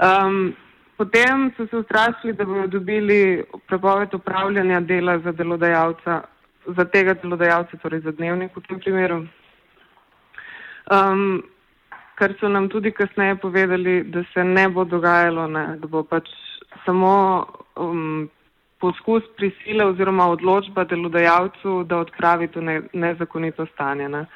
Um, 0.03 0.53
potem 0.99 1.49
so 1.57 1.69
se 1.71 1.77
ustrašili, 1.85 2.35
da 2.35 2.45
bojo 2.45 2.67
dobili 2.67 3.45
prepoved 3.71 4.15
upravljanja 4.15 4.81
dela 4.81 5.19
za 5.23 5.33
delodajalca 5.33 6.23
za 6.67 6.85
tega 6.85 7.15
delodajalca, 7.15 7.77
torej 7.77 8.01
za 8.01 8.13
dnevnik 8.13 8.57
v 8.57 8.63
tem 8.69 8.79
primeru. 8.81 9.25
Um, 10.93 11.43
kar 12.15 12.35
so 12.41 12.49
nam 12.49 12.69
tudi 12.69 12.93
kasneje 12.93 13.37
povedali, 13.37 14.03
da 14.05 14.25
se 14.35 14.45
ne 14.45 14.69
bo 14.69 14.85
dogajalo, 14.85 15.47
ne, 15.49 15.67
da 15.81 15.87
bo 15.87 16.03
pač 16.03 16.29
samo 16.85 17.45
um, 17.77 18.31
poskus 18.85 19.25
prisile 19.37 19.87
oziroma 19.93 20.27
odločba 20.35 20.85
delodajalcu, 20.91 21.85
da 21.89 22.03
odpravi 22.05 22.49
to 22.53 22.61
ne, 22.61 22.81
nezakonito 22.93 23.67
stanje. 23.73 24.09
Ne. 24.09 24.27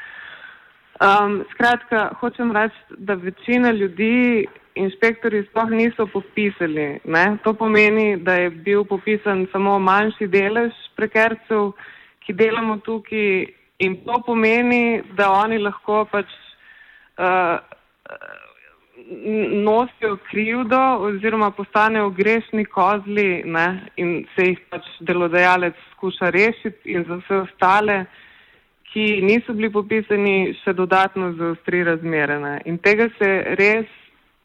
Um, 0.99 1.43
skratka, 1.53 2.09
hočem 2.21 2.53
reči, 2.57 2.97
da 2.99 3.15
večina 3.15 3.71
ljudi 3.71 4.47
inšpektori 4.75 5.45
sploh 5.51 5.71
niso 5.71 6.07
popisali. 6.07 6.89
Ne. 7.05 7.27
To 7.45 7.55
pomeni, 7.55 8.17
da 8.17 8.35
je 8.35 8.51
bil 8.51 8.85
popisan 8.85 9.47
samo 9.53 9.79
manjši 9.79 10.31
delež 10.33 10.75
prekercev, 10.97 11.73
ki 12.25 12.37
delamo 12.41 12.79
tukaj 12.87 13.47
in 13.85 13.97
to 14.05 14.23
pomeni, 14.27 15.03
da 15.19 15.31
oni 15.45 15.59
lahko 15.63 16.05
pač 16.11 16.31
uh, 17.19 17.59
nosijo 19.65 20.17
krivdo 20.31 20.81
oziroma 20.99 21.51
postanejo 21.51 22.11
grešni 22.11 22.65
kozli 22.65 23.43
ne, 23.45 23.81
in 23.97 24.25
se 24.35 24.47
jih 24.51 24.59
pač 24.71 24.87
delodajalec 25.01 25.75
skuša 25.93 26.31
rešiti 26.31 26.95
in 26.95 27.05
za 27.09 27.21
vse 27.21 27.37
ostale, 27.37 28.05
ki 28.93 29.21
niso 29.23 29.53
bili 29.53 29.71
popisani, 29.73 30.55
še 30.65 30.73
dodatno 30.73 31.33
zaostri 31.39 31.85
razmere. 31.85 32.39
Ne. 32.41 32.55
In 32.65 32.79
tega 32.79 33.09
se 33.19 33.31
res, 33.61 33.91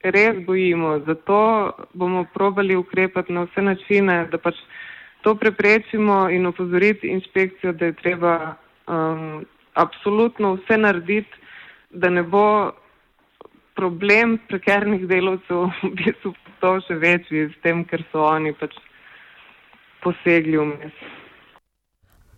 res 0.04 0.42
bojimo. 0.46 0.98
Zato 1.08 1.38
bomo 1.94 2.26
probali 2.34 2.76
ukrepati 2.76 3.34
na 3.34 3.48
vse 3.48 3.64
načine, 3.64 4.18
da 4.32 4.38
pač 4.38 4.60
to 5.24 5.36
preprečimo 5.40 6.28
in 6.30 6.46
opozoriti 6.46 7.08
inšpekcijo, 7.08 7.72
da 7.74 7.86
je 7.86 8.00
treba 8.02 8.34
um, 8.88 9.46
absolutno 9.80 10.58
vse 10.60 10.78
narediti, 10.78 11.40
da 11.90 12.10
ne 12.10 12.24
bo 12.24 12.74
problem 13.76 14.38
prekernih 14.50 15.08
delovcev 15.08 15.70
v 15.84 15.92
bistvu 16.00 16.34
to 16.64 16.78
še 16.88 17.00
večji 17.00 17.50
s 17.52 17.58
tem, 17.66 17.84
ker 17.86 18.06
so 18.12 18.24
oni 18.28 18.54
pač 18.60 18.78
posegli 20.04 20.58
v 20.60 20.70
mes. 20.72 21.04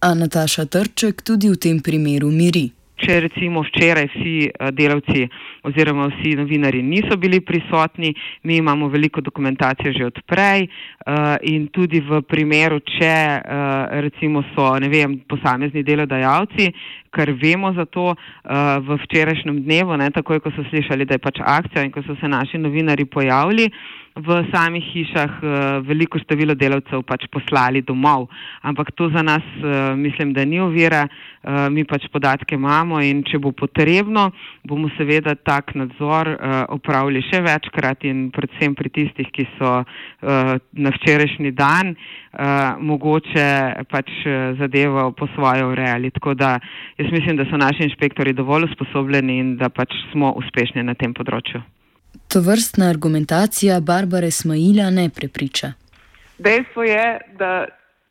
A 0.06 0.14
Nataša 0.14 0.66
Trček 0.70 1.22
tudi 1.26 1.50
v 1.50 1.58
tem 1.58 1.82
primeru 1.82 2.30
miri. 2.30 2.70
Če 2.96 3.18
recimo 3.26 3.60
včeraj 3.66 4.08
vsi 4.14 4.36
eh, 4.48 4.70
delavci 4.72 5.26
oziroma 5.68 6.08
vsi 6.14 6.36
novinari 6.40 6.80
niso 6.84 7.18
bili 7.20 7.42
prisotni, 7.44 8.14
mi 8.48 8.58
imamo 8.62 8.88
veliko 8.88 9.22
dokumentacije 9.22 9.92
že 9.98 10.06
odprej 10.06 10.64
eh, 10.64 11.36
in 11.52 11.68
tudi 11.76 12.00
v 12.00 12.22
primeru, 12.24 12.80
če 12.80 13.12
eh, 13.12 14.00
recimo 14.08 14.46
so 14.54 14.72
ne 14.80 14.90
vem, 14.90 15.20
posamezni 15.28 15.84
delodajalci, 15.84 16.72
kar 17.16 17.32
vemo 17.42 17.72
za 17.78 17.86
to 17.88 18.12
v 18.88 18.98
včerajšnjem 19.06 19.62
dnevu, 19.64 19.96
ne, 19.98 20.12
takoj 20.12 20.44
ko 20.44 20.52
so 20.52 20.66
slišali, 20.70 21.08
da 21.08 21.16
je 21.16 21.24
pač 21.24 21.40
akcija 21.40 21.86
in 21.86 21.94
ko 21.96 22.04
so 22.04 22.18
se 22.20 22.28
naši 22.28 22.60
novinari 22.60 23.08
pojavili, 23.08 23.70
v 24.16 24.48
samih 24.48 24.80
hišah 24.80 25.32
uh, 25.44 25.54
veliko 25.84 26.16
število 26.24 26.56
delavcev 26.56 27.04
pač 27.04 27.28
poslali 27.28 27.82
domov. 27.84 28.30
Ampak 28.64 28.94
to 28.96 29.10
za 29.12 29.20
nas 29.20 29.44
uh, 29.60 29.92
mislim, 30.00 30.32
da 30.32 30.46
ni 30.48 30.60
ovira, 30.64 31.04
uh, 31.04 31.68
mi 31.68 31.84
pač 31.84 32.08
podatke 32.08 32.56
imamo 32.56 33.02
in 33.04 33.26
če 33.28 33.42
bo 33.44 33.52
potrebno, 33.52 34.30
bomo 34.64 34.88
seveda 34.96 35.36
tak 35.36 35.76
nadzor 35.76 36.32
uh, 36.32 36.64
opravili 36.72 37.26
še 37.28 37.44
večkrat 37.44 38.08
in 38.08 38.30
predvsem 38.32 38.76
pri 38.80 38.94
tistih, 38.96 39.28
ki 39.36 39.50
so 39.60 39.84
uh, 39.84 40.56
na 40.72 40.96
včerajšnji 40.96 41.52
dan 41.52 41.92
uh, 41.92 42.80
mogoče 42.80 43.84
pač 43.92 44.16
zadevo 44.56 45.12
po 45.12 45.28
svoje 45.36 45.68
urejali. 45.68 46.16
Tako 46.16 46.40
da 46.40 46.56
jaz 46.96 47.05
mislim, 47.12 47.38
da 47.38 47.46
so 47.46 47.58
naši 47.58 47.84
inšpektori 47.84 48.34
dovolj 48.34 48.64
usposobljeni 48.64 49.38
in 49.38 49.56
da 49.58 49.70
pač 49.70 49.94
smo 50.12 50.32
uspešni 50.40 50.84
na 50.84 50.94
tem 50.94 51.14
področju. 51.14 51.62
To 52.34 52.42
vrstna 52.42 52.90
argumentacija 52.90 53.80
Barbare 53.80 54.32
Smaila 54.32 54.90
ne 54.90 55.10
prepriča. 55.10 55.74
Dejstvo 56.38 56.84
je, 56.84 57.06
da 57.40 57.66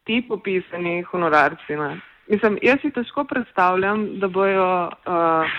ti 0.04 0.20
popisani 0.28 1.02
honorarci, 1.10 1.76
ne. 1.76 2.00
mislim, 2.28 2.58
jaz 2.62 2.80
si 2.82 2.90
težko 2.90 3.24
predstavljam, 3.24 4.18
da 4.20 4.28
bojo. 4.28 4.68
Uh, 5.06 5.56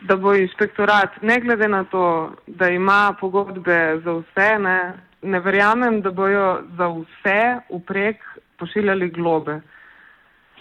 da 0.00 0.16
bo 0.16 0.34
inšpektorat, 0.34 1.22
ne 1.22 1.40
glede 1.40 1.68
na 1.68 1.84
to, 1.84 2.30
da 2.46 2.68
ima 2.68 3.14
pogodbe 3.20 4.00
za 4.04 4.12
vse, 4.12 4.58
ne, 4.58 4.92
ne 5.22 5.40
verjamem, 5.40 6.00
da 6.02 6.10
bojo 6.10 6.60
za 6.78 6.88
vse 6.88 7.40
uprek 7.68 8.22
pošiljali 8.58 9.10
globe. 9.10 9.60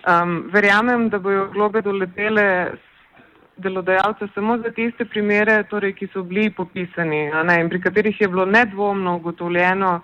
Um, 0.07 0.49
verjamem, 0.53 1.09
da 1.09 1.19
bojo 1.19 1.49
globe 1.51 1.81
doletele 1.81 2.71
delodajalca 3.57 4.27
samo 4.33 4.57
za 4.57 4.71
tiste 4.71 5.05
primere, 5.05 5.63
torej, 5.69 5.93
ki 5.97 6.07
so 6.13 6.23
bili 6.23 6.49
popisani 6.49 7.25
ne, 7.43 7.57
in 7.59 7.69
pri 7.69 7.81
katerih 7.81 8.21
je 8.21 8.27
bilo 8.27 8.45
nedvomno 8.45 9.15
ugotovljeno, 9.15 10.01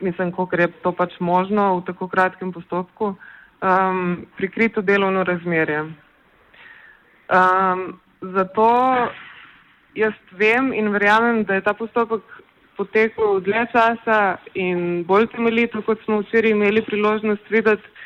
mislim, 0.00 0.32
koliko 0.32 0.56
je 0.56 0.68
to 0.82 0.92
pač 0.92 1.18
možno 1.20 1.78
v 1.78 1.84
tako 1.86 2.08
kratkem 2.08 2.52
postopku, 2.52 3.14
um, 3.62 4.26
prikrito 4.36 4.82
delovno 4.82 5.24
razmerje. 5.24 5.80
Um, 7.28 7.98
zato 8.20 8.68
jaz 9.94 10.14
vem 10.32 10.72
in 10.72 10.92
verjamem, 10.92 11.42
da 11.44 11.54
je 11.54 11.66
ta 11.66 11.74
postopek 11.74 12.22
potekal 12.76 13.40
dlje 13.40 13.66
časa 13.72 14.36
in 14.54 15.02
bolj 15.04 15.26
temeljito, 15.34 15.82
kot 15.82 16.04
smo 16.04 16.20
včeraj 16.22 16.54
imeli 16.54 16.82
priložnost 16.86 17.50
videti, 17.50 17.98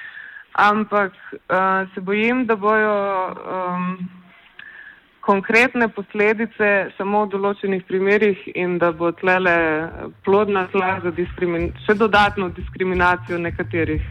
ampak 0.53 1.13
uh, 1.33 1.89
se 1.95 2.01
bojim, 2.01 2.47
da 2.47 2.57
bojo. 2.57 2.97
Um, 3.47 4.11
konkretne 5.23 5.87
posledice 5.89 6.69
samo 6.97 7.25
v 7.25 7.31
določenih 7.37 7.85
primerjih 7.87 8.41
in 8.59 8.79
da 8.83 8.91
bo 8.93 9.13
tlele 9.15 9.55
plodna 10.27 10.67
tla 10.73 10.97
za 11.05 11.13
še 11.87 11.95
dodatno 11.95 12.51
diskriminacijo 12.57 13.39
nekaterih. 13.39 14.03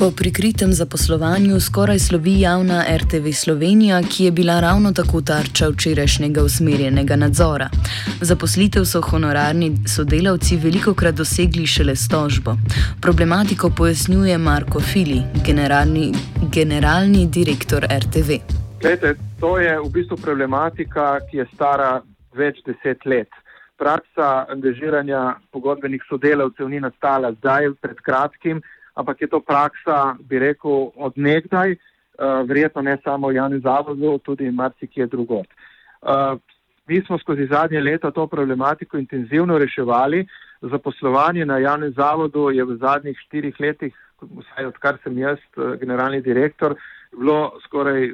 Po 0.00 0.10
prikritem 0.10 0.72
zaposlovanju 0.72 1.60
skoraj 1.60 1.98
slovi 1.98 2.40
javna 2.40 2.84
RTV 3.00 3.32
Slovenija, 3.32 4.00
ki 4.02 4.24
je 4.24 4.30
bila 4.30 4.60
ravno 4.60 4.92
tako 4.92 5.20
tarča 5.20 5.68
včerajšnjega 5.68 6.42
usmerjenega 6.42 7.16
nadzora. 7.16 7.68
Zaposlitev 8.20 8.84
so 8.84 9.00
honorarni 9.00 9.68
sodelavci 9.96 10.56
veliko 10.56 10.94
krat 10.94 11.14
dosegli 11.14 11.66
šele 11.66 11.96
s 11.96 12.08
tožbo. 12.08 12.56
Problematiko 13.02 13.70
pojasnjuje 13.78 14.38
Marko 14.38 14.80
Fili, 14.80 15.20
generalni, 15.46 16.12
generalni 16.54 17.26
direktor 17.26 17.84
RTV. 17.84 18.40
Glede, 18.80 19.14
to 19.40 19.58
je 19.58 19.78
v 19.80 19.92
bistvu 19.92 20.16
problematika, 20.16 21.20
ki 21.30 21.36
je 21.36 21.48
stara 21.54 22.00
več 22.32 22.64
deset 22.66 23.04
let. 23.04 23.28
Praksa 23.76 24.46
angažiranja 24.48 25.34
pogodbenih 25.52 26.02
sodelavcev 26.08 26.68
ni 26.68 26.80
nastala 26.80 27.32
zdaj, 27.32 27.74
pred 27.80 28.00
kratkim, 28.00 28.62
ampak 29.00 29.20
je 29.20 29.28
to 29.28 29.40
praksa, 29.40 30.16
bi 30.20 30.38
rekel, 30.38 30.90
od 30.96 31.16
nekdaj, 31.16 31.72
uh, 31.72 32.44
verjetno 32.48 32.82
ne 32.82 32.96
samo 33.04 33.28
v 33.28 33.38
javnem 33.40 33.60
zavodu, 33.64 34.18
tudi 34.18 34.50
marsikje 34.50 35.06
drugot. 35.06 35.48
Uh, 36.02 36.38
mi 36.88 37.00
smo 37.06 37.18
skozi 37.18 37.46
zadnje 37.50 37.80
leta 37.80 38.10
to 38.10 38.26
problematiko 38.26 38.98
intenzivno 38.98 39.58
reševali. 39.58 40.26
Zaposlovanje 40.60 41.46
na 41.46 41.58
javnem 41.58 41.92
zavodu 41.96 42.50
je 42.50 42.64
v 42.64 42.76
zadnjih 42.76 43.18
štirih 43.26 43.60
letih, 43.60 43.94
vsaj 44.20 44.66
odkar 44.66 44.98
sem 45.04 45.18
jaz 45.18 45.38
uh, 45.56 45.74
generalni 45.80 46.20
direktor, 46.20 46.76
bilo 47.16 47.52
skoraj 47.64 48.10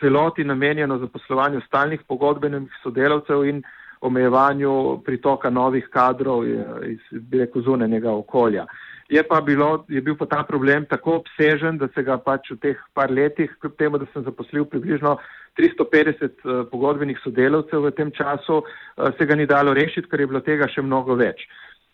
celoti 0.00 0.44
namenjeno 0.44 0.98
zaposlovanju 0.98 1.60
stalnih 1.66 2.00
pogodbenih 2.08 2.70
sodelavcev 2.82 3.44
in 3.44 3.62
omejevanju 4.02 5.02
pritoka 5.04 5.50
novih 5.50 5.88
kadrov 5.90 6.46
iz, 6.86 6.98
bi 7.10 7.38
rekel, 7.38 7.62
zunanjega 7.62 8.10
okolja. 8.10 8.66
Je 9.12 9.20
pa 9.22 9.40
bilo, 9.44 9.84
je 9.92 10.00
bil 10.00 10.16
pa 10.16 10.24
ta 10.24 10.40
problem 10.48 10.86
tako 10.88 11.18
obsežen, 11.20 11.76
da 11.76 11.88
se 11.92 12.00
ga 12.02 12.16
pač 12.16 12.48
v 12.54 12.56
teh 12.62 12.78
par 12.96 13.10
letih, 13.12 13.50
kljub 13.60 13.74
temu, 13.76 13.98
da 14.00 14.06
sem 14.08 14.24
zaposlil 14.24 14.64
približno 14.64 15.18
350 15.60 16.22
uh, 16.24 16.30
eh, 16.32 16.62
pogodbenih 16.70 17.20
sodelavcev 17.20 17.84
v 17.84 17.90
tem 17.92 18.08
času, 18.16 18.62
uh, 18.62 19.10
se 19.18 19.26
ga 19.28 19.36
ni 19.36 19.44
dalo 19.44 19.74
rešiti, 19.76 20.08
ker 20.08 20.24
je 20.24 20.28
bilo 20.30 20.40
tega 20.40 20.64
še 20.72 20.80
mnogo 20.80 21.18
več. 21.20 21.44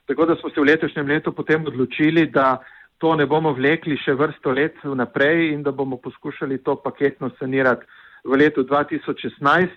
Tako 0.07 0.29
da 0.31 0.37
smo 0.39 0.53
se 0.53 0.61
v 0.63 0.69
letošnjem 0.71 1.11
letu 1.11 1.33
potem 1.35 1.67
odločili, 1.67 2.29
da 2.31 2.61
to 3.03 3.17
ne 3.19 3.27
bomo 3.27 3.51
vlekli 3.51 3.99
še 3.99 4.15
vrsto 4.15 4.55
let 4.55 4.79
vnaprej 4.87 5.51
in 5.57 5.67
da 5.67 5.75
bomo 5.75 5.99
poskušali 5.99 6.63
to 6.63 6.77
paketno 6.79 7.33
sanirati 7.41 7.83
v 8.31 8.39
letu 8.39 8.63
2016. 8.63 9.75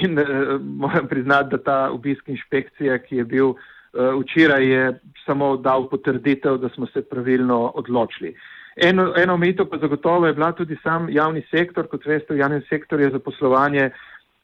In 0.00 0.16
uh, 0.16 0.56
moram 0.56 1.04
priznati, 1.04 1.52
da 1.52 1.60
ta 1.60 1.78
obisk 1.92 2.32
inšpekcije, 2.32 2.96
ki 3.04 3.20
je 3.20 3.28
bil 3.28 3.54
Eh, 3.56 3.60
včeraj 3.92 4.66
je 4.66 5.00
samo 5.26 5.56
dal 5.56 5.88
potrditev, 5.88 6.56
da 6.56 6.68
smo 6.68 6.86
se 6.86 7.02
pravilno 7.02 7.72
odločili. 7.74 8.34
Eno, 8.76 9.12
eno 9.16 9.34
omejitev 9.34 9.66
pa 9.70 9.78
zagotovo 9.78 10.26
je 10.26 10.32
bila 10.32 10.52
tudi 10.52 10.76
sam 10.82 11.08
javni 11.10 11.42
sektor, 11.50 11.86
kot 11.88 12.06
veste, 12.06 12.34
v 12.34 12.38
javnem 12.38 12.62
sektorju 12.68 13.06
je 13.06 13.10
zaposlovanje 13.18 13.90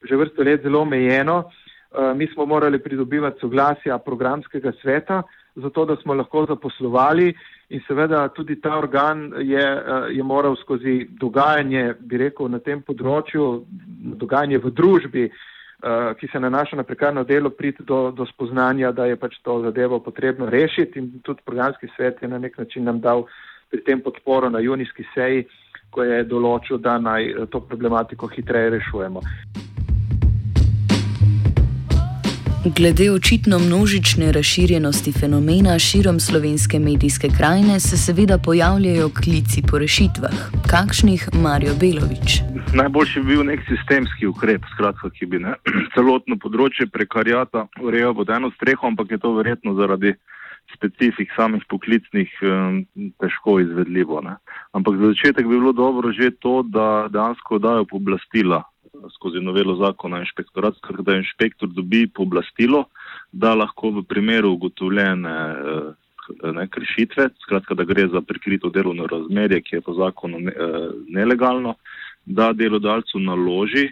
že 0.02 0.16
vrsto 0.16 0.42
let 0.42 0.62
zelo 0.62 0.80
omejeno. 0.80 1.44
Eh, 1.44 2.14
mi 2.14 2.26
smo 2.26 2.46
morali 2.46 2.78
pridobivati 2.78 3.40
soglasja 3.40 3.98
programskega 3.98 4.72
sveta, 4.82 5.22
zato 5.54 5.84
da 5.84 5.96
smo 5.96 6.14
lahko 6.14 6.46
zaposlovali 6.46 7.34
in 7.68 7.80
seveda 7.86 8.28
tudi 8.28 8.60
ta 8.60 8.78
organ 8.78 9.32
je, 9.38 9.58
eh, 9.58 10.06
je 10.10 10.22
moral 10.22 10.56
skozi 10.56 11.08
dogajanje, 11.10 11.94
bi 12.00 12.16
rekel, 12.16 12.48
na 12.48 12.58
tem 12.58 12.82
področju, 12.82 13.64
dogajanje 14.14 14.58
v 14.58 14.70
družbi, 14.70 15.24
Eh, 15.24 15.32
ki 16.20 16.28
se 16.32 16.40
nanaša 16.40 16.76
na 16.76 16.82
prekarno 16.82 17.24
delo, 17.24 17.50
priti 17.50 17.82
do, 17.82 18.10
do 18.10 18.26
spoznanja, 18.26 18.92
da 18.92 19.06
je 19.06 19.16
pač 19.16 19.38
to 19.42 19.60
zadevo 19.62 20.00
potrebno 20.00 20.50
rešiti 20.50 20.98
in 20.98 21.20
tudi 21.22 21.42
programski 21.44 21.86
svet 21.96 22.22
je 22.22 22.28
na 22.28 22.38
nek 22.38 22.58
način 22.58 22.84
nam 22.84 23.00
dal 23.00 23.24
pri 23.70 23.84
tem 23.84 24.00
podporo 24.00 24.50
na 24.50 24.58
junijski 24.58 25.04
seji, 25.14 25.46
ko 25.90 26.02
je 26.02 26.24
določil, 26.24 26.78
da 26.82 26.98
naj 26.98 27.30
eh, 27.30 27.46
to 27.46 27.60
problematiko 27.60 28.26
hitreje 28.26 28.70
rešujemo. 28.78 29.22
Glede 32.76 33.06
očitno 33.10 33.58
množične 33.58 34.32
razširjenosti 34.32 35.12
fenomena 35.12 35.78
širom 35.78 36.20
slovenske 36.20 36.78
medijske 36.78 37.30
krajine 37.38 37.80
se 37.80 37.96
seveda 37.96 38.38
pojavljajo 38.38 39.08
klici 39.22 39.62
po 39.70 39.78
rešitvah. 39.78 40.50
Kakšnih 40.66 41.28
Marijo 41.32 41.78
Belovič? 41.80 42.47
Najboljši 42.74 43.20
bi 43.20 43.34
bil 43.34 43.44
nek 43.48 43.62
sistemski 43.68 44.26
ukrep, 44.26 44.64
skratka, 44.74 45.10
ki 45.10 45.26
bi 45.26 45.42
ne, 45.42 45.54
celotno 45.94 46.38
področje 46.40 46.88
prekarijata 46.90 47.66
urejal 47.80 48.16
pod 48.18 48.32
eno 48.34 48.50
streho, 48.56 48.86
ampak 48.90 49.14
je 49.14 49.20
to 49.22 49.34
verjetno 49.36 49.76
zaradi 49.78 50.14
specifik 50.74 51.30
samih 51.32 51.62
poklicnih 51.68 52.32
težko 53.22 53.54
izvedljivo. 53.62 54.20
Ne. 54.26 54.34
Ampak 54.76 54.98
za 55.00 55.14
začetek 55.14 55.46
bi 55.48 55.56
bilo 55.56 55.72
dobro 55.72 56.12
že 56.12 56.34
to, 56.44 56.60
da 56.62 57.08
dejansko 57.08 57.56
dajo 57.62 57.86
pooblastila 57.88 58.66
skozi 59.14 59.40
novelo 59.40 59.76
zakona 59.76 60.20
inšpektorat, 60.20 60.74
da 61.00 61.16
inšpektor 61.16 61.68
dobi 61.68 62.06
pooblastilo, 62.06 62.84
da 63.32 63.54
lahko 63.54 63.90
v 63.90 64.04
primeru 64.08 64.52
ugotovljene 64.56 65.34
eh, 65.54 66.52
ne, 66.52 66.66
kršitve, 66.68 67.28
skratka, 67.44 67.74
da 67.74 67.84
gre 67.84 68.08
za 68.12 68.20
prikrito 68.20 68.70
delovno 68.70 69.06
razmerje, 69.06 69.62
ki 69.62 69.76
je 69.76 69.80
po 69.80 69.94
zakonu 69.94 70.40
ne, 70.40 70.52
eh, 70.52 70.88
nelegalno, 71.08 71.74
da 72.26 72.52
delodajalcu 72.52 73.18
naloži, 73.18 73.88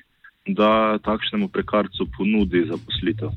da 0.47 0.99
takšnemu 0.99 1.49
prekarcu 1.49 2.07
ponudi 2.17 2.67
zaposlitev. 2.71 3.31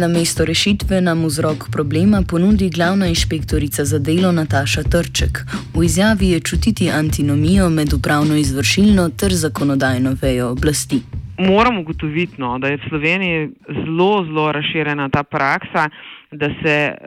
Na 0.00 0.08
mesto 0.08 0.44
rešitve 0.44 1.00
nam 1.00 1.24
vzrok 1.24 1.70
problema 1.72 2.22
ponudi 2.30 2.70
glavna 2.70 3.06
inšpektorica 3.06 3.84
za 3.84 3.98
delo 3.98 4.32
Nataša 4.32 4.82
Trček. 4.82 5.38
V 5.74 5.84
izjavi 5.84 6.28
je 6.30 6.40
čutiti 6.40 6.90
antinomijo 6.90 7.70
med 7.70 7.92
upravno 7.92 8.34
izvršilno 8.36 9.08
ter 9.20 9.32
zakonodajno 9.32 10.16
vejo 10.22 10.48
oblasti. 10.48 10.98
Moramo 11.38 11.80
ugotoviti, 11.80 12.34
no, 12.38 12.58
da 12.58 12.68
je 12.68 12.76
v 12.76 12.88
Sloveniji 12.88 13.50
zelo, 13.68 14.24
zelo 14.24 14.52
razširjena 14.52 15.08
ta 15.08 15.22
praksa, 15.22 15.88
da 16.30 16.48
se 16.62 16.94
uh, 16.94 17.06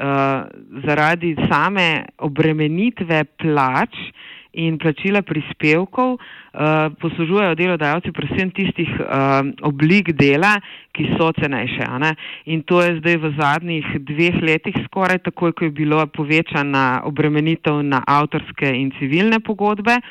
zaradi 0.85 1.35
same 1.51 2.05
obremenitve 2.17 3.23
plač 3.23 3.95
in 4.57 4.81
plačila 4.81 5.21
prispevkov 5.21 6.17
poslužujejo 7.01 7.55
delodajalci 7.55 8.11
predvsem 8.11 8.51
tistih 8.51 8.89
uh, 8.97 9.45
oblik 9.61 10.11
dela, 10.17 10.57
ki 10.97 11.13
so 11.13 11.29
cenejše. 11.37 11.85
In 12.45 12.63
to 12.65 12.81
je 12.81 12.97
zdaj 12.97 13.17
v 13.21 13.31
zadnjih 13.37 13.85
dveh 14.01 14.41
letih 14.41 14.75
skoraj 14.87 15.21
takoj, 15.29 15.53
ko 15.53 15.69
je 15.69 15.71
bilo 15.71 16.01
povečana 16.09 17.05
obremenitev 17.05 17.83
na 17.85 18.01
avtorske 18.07 18.65
in 18.65 18.89
civilne 18.97 19.39
pogodbe, 19.39 20.01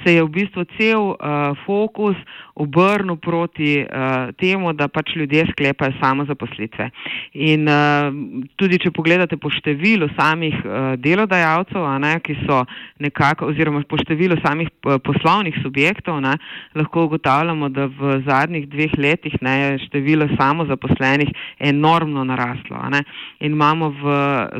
se 0.00 0.14
je 0.16 0.22
v 0.24 0.32
bistvu 0.32 0.64
cel 0.78 1.12
uh, 1.12 1.52
fokus 1.66 2.16
obrnil 2.56 3.16
proti 3.20 3.84
uh, 3.84 4.32
temu, 4.40 4.72
da 4.72 4.88
pač 4.88 5.12
ljudje 5.16 5.46
sklepajo 5.52 5.92
samo 6.00 6.24
zaposlitve. 6.24 6.88
In 7.34 7.68
uh, 7.68 8.08
tudi, 8.56 8.80
če 8.80 8.94
pogledate 8.96 9.36
po 9.36 9.52
številu 9.52 10.08
samih 10.16 10.56
uh, 10.64 10.96
delodajalcev, 10.96 11.84
ne, 12.00 12.16
ki 12.24 12.38
so 12.46 12.64
nekako, 13.04 13.52
oziroma 13.52 13.84
po 13.88 14.00
številu 14.00 14.40
samih 14.40 14.72
poslovnih 15.04 15.60
subjektov, 15.60 15.89
ne, 16.20 16.36
lahko 16.74 17.04
ugotavljamo, 17.04 17.68
da 17.68 17.86
v 17.86 18.22
zadnjih 18.26 18.68
dveh 18.68 18.92
letih 18.98 19.34
ne, 19.40 19.54
je 19.60 19.78
število 19.86 20.28
samozaposlenih 20.38 21.28
enormno 21.58 22.24
naraslo. 22.24 22.78
In 23.40 23.52
imamo 23.52 23.90
v, 23.90 24.02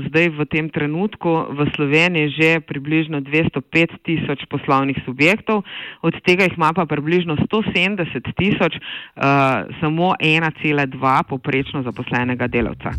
zdaj 0.09 0.29
v 0.29 0.47
tem 0.51 0.71
trenutku 0.71 1.47
v 1.51 1.69
Sloveniji 1.77 2.31
že 2.31 2.51
približno 2.61 3.21
205 3.21 4.01
tisoč 4.05 4.45
poslovnih 4.51 4.97
subjektov, 5.05 5.63
od 6.03 6.15
tega 6.25 6.45
jih 6.45 6.57
ima 6.57 6.73
pa 6.73 6.87
približno 6.87 7.37
170 7.37 8.35
tisoč 8.37 8.77
uh, 8.77 9.69
samo 9.81 10.15
1,2 10.21 11.23
poprečno 11.29 11.83
zaposlenega 11.83 12.47
delavca. 12.47 12.95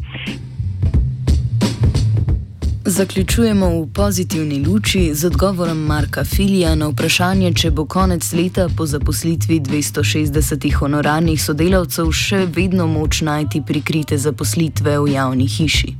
Zaključujemo 2.85 3.67
v 3.69 3.93
pozitivni 3.93 4.65
luči 4.65 5.13
z 5.13 5.25
odgovorom 5.25 5.77
Marka 5.77 6.23
Filija 6.23 6.75
na 6.75 6.87
vprašanje, 6.87 7.53
če 7.53 7.69
bo 7.71 7.85
konec 7.85 8.25
leta 8.33 8.65
po 8.77 8.85
zaposlitvi 8.85 9.59
260 9.59 10.65
honorarnih 10.73 11.37
sodelavcev 11.43 12.09
še 12.11 12.39
vedno 12.55 12.87
moč 12.87 13.21
najti 13.21 13.61
prikrite 13.67 14.17
zaposlitve 14.17 14.97
v 14.97 15.13
javni 15.13 15.45
hiši. 15.47 15.93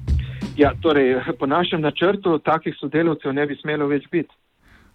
Ja, 0.58 0.74
torej, 0.82 1.22
po 1.40 1.46
našem 1.46 1.82
načrtu 1.82 2.40
takih 2.40 2.74
sodelavcev 2.80 3.34
ne 3.34 3.46
bi 3.46 3.56
smelo 3.62 3.86
več 3.88 4.10
biti. 4.12 4.34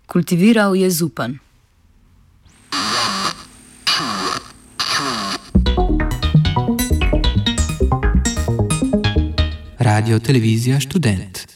Kultiviral 0.06 0.74
je 0.74 0.90
zupan. 0.90 1.38
Radio 9.78 10.18
Televizija 10.18 10.80
Student. 10.80 11.55